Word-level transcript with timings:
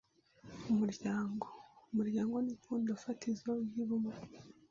U 0.67 0.71
m 0.75 0.77
urya 0.85 1.13
n 1.27 1.31
g 1.39 1.41
o 1.47 1.49
Umuryango 1.91 2.35
ni 2.43 2.51
ipfundo 2.55 2.89
fatizo 3.03 3.49
ry’ubumwe 3.65 4.13